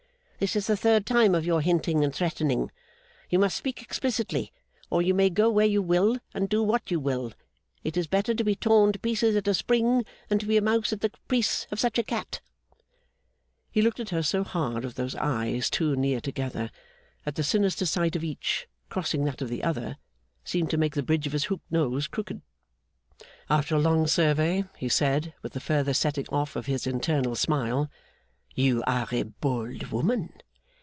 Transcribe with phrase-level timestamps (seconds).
[0.43, 2.71] This is the third time of your hinting and threatening.
[3.29, 4.51] You must speak explicitly,
[4.89, 7.33] or you may go where you will, and do what you will.
[7.83, 10.61] It is better to be torn to pieces at a spring, than to be a
[10.63, 12.41] mouse at the caprice of such a cat.'
[13.69, 16.71] He looked at her so hard with those eyes too near together
[17.23, 19.97] that the sinister sight of each, crossing that of the other,
[20.43, 22.41] seemed to make the bridge of his hooked nose crooked.
[23.47, 27.91] After a long survey, he said, with the further setting off of his internal smile:
[28.53, 30.33] 'You are a bold woman!